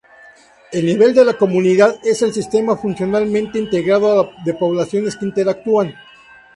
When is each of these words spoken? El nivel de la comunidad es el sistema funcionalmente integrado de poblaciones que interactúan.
El 0.71 0.87
nivel 0.87 1.13
de 1.13 1.23
la 1.23 1.33
comunidad 1.37 1.95
es 2.03 2.23
el 2.23 2.33
sistema 2.33 2.75
funcionalmente 2.75 3.59
integrado 3.59 4.31
de 4.43 4.55
poblaciones 4.55 5.15
que 5.15 5.25
interactúan. 5.25 5.93